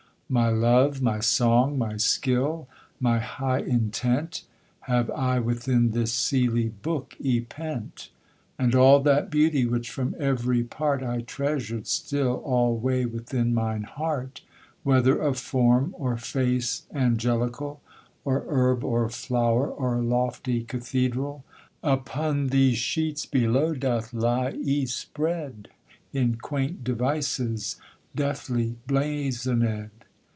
[0.33, 2.69] My love, my song, my skill,
[3.01, 4.45] my high intent,
[4.87, 8.11] Have I within this seely book y pent:
[8.57, 14.39] And all that beauty which from every part I treasured still alway within mine heart,
[14.83, 17.81] Whether of form or face angelical,
[18.23, 21.43] Or herb or flower, or lofty cathedral,
[21.83, 25.65] Upon these sheets below doth lie y spred,
[26.13, 27.75] In quaint devices
[28.15, 29.89] deftly blazoned.